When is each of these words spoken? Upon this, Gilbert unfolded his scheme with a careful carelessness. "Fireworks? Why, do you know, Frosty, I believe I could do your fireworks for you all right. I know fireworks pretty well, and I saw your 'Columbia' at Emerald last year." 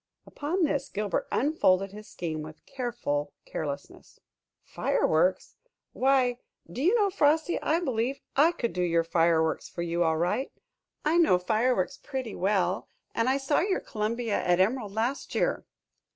Upon 0.25 0.63
this, 0.63 0.89
Gilbert 0.89 1.27
unfolded 1.31 1.91
his 1.91 2.07
scheme 2.07 2.41
with 2.41 2.57
a 2.57 2.61
careful 2.75 3.33
carelessness. 3.45 4.19
"Fireworks? 4.63 5.57
Why, 5.93 6.39
do 6.67 6.81
you 6.81 6.95
know, 6.95 7.11
Frosty, 7.11 7.61
I 7.61 7.79
believe 7.81 8.19
I 8.35 8.51
could 8.51 8.73
do 8.73 8.81
your 8.81 9.03
fireworks 9.03 9.69
for 9.69 9.83
you 9.83 10.03
all 10.03 10.17
right. 10.17 10.51
I 11.05 11.17
know 11.19 11.37
fireworks 11.37 11.99
pretty 12.01 12.33
well, 12.33 12.87
and 13.13 13.29
I 13.29 13.37
saw 13.37 13.59
your 13.59 13.79
'Columbia' 13.79 14.41
at 14.41 14.59
Emerald 14.59 14.91
last 14.93 15.35
year." 15.35 15.65